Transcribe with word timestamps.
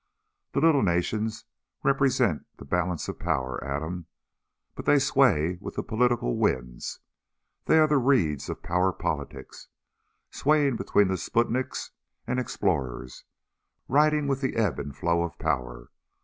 The 0.53 0.59
little 0.61 0.81
nations 0.81 1.45
represent 1.83 2.47
the 2.57 2.65
balance 2.65 3.07
of 3.07 3.19
power, 3.19 3.63
Adam. 3.63 4.07
But 4.73 4.85
they 4.85 4.97
sway 4.97 5.59
with 5.61 5.75
the 5.75 5.83
political 5.83 6.37
winds. 6.37 7.01
They 7.65 7.77
are 7.77 7.85
the 7.85 7.99
reeds 7.99 8.49
of 8.49 8.63
power 8.63 8.91
politics... 8.93 9.67
swaying 10.31 10.75
between 10.77 11.07
the 11.07 11.17
Sputniks 11.17 11.91
and 12.25 12.39
Explorers, 12.39 13.25
riding 13.87 14.25
with 14.25 14.41
the 14.41 14.55
ebb 14.55 14.79
and 14.79 14.97
flow 14.97 15.21
of 15.21 15.37
power 15.37 15.91